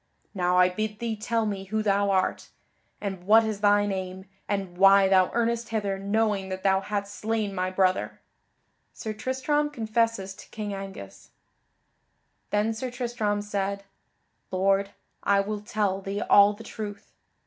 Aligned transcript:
Now 0.33 0.57
I 0.57 0.67
bid 0.67 0.97
thee 0.97 1.15
tell 1.15 1.45
me 1.45 1.65
who 1.65 1.83
thou 1.83 2.09
art, 2.09 2.49
and 2.99 3.23
what 3.23 3.43
is 3.43 3.59
thy 3.61 3.85
name, 3.85 4.25
and 4.49 4.75
why 4.75 5.07
thou 5.07 5.29
earnest 5.31 5.69
hither 5.69 5.99
knowing 5.99 6.49
that 6.49 6.63
thou 6.63 6.79
hadst 6.81 7.13
slain 7.13 7.53
my 7.53 7.69
brother?" 7.69 8.19
[Sidenote: 8.93 8.93
Sir 8.93 9.13
Tristram 9.23 9.69
confesses 9.69 10.33
to 10.33 10.49
King 10.49 10.73
Angus] 10.73 11.29
Then 12.49 12.73
Sir 12.73 12.89
Tristram 12.89 13.43
said, 13.43 13.83
"Lord, 14.49 14.89
I 15.21 15.39
will 15.39 15.59
tell 15.61 16.01
thee 16.01 16.21
all 16.21 16.53
the 16.53 16.63
truth." 16.63 17.11